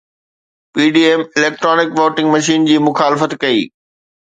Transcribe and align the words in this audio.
PDM 0.77 1.25
electronic 1.41 1.95
voting 2.01 2.33
machine 2.39 2.67
جي 2.73 2.81
مخالفت 2.89 3.39
ڪئي 3.47 3.65